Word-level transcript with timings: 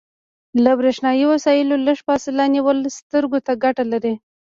له 0.63 0.71
بریښنایي 0.79 1.25
وسایلو 1.27 1.75
لږه 1.87 2.03
فاصله 2.07 2.43
نیول 2.55 2.77
سترګو 2.99 3.37
ته 3.45 3.51
ګټه 3.63 3.83
لري. 3.91 4.13